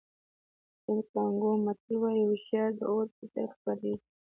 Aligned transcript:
د 0.85 0.87
کانګو 1.11 1.51
متل 1.65 1.93
وایي 2.01 2.23
هوښیاري 2.27 2.75
د 2.77 2.79
اور 2.91 3.05
په 3.15 3.23
څېر 3.33 3.47
خپرېږي. 3.55 3.93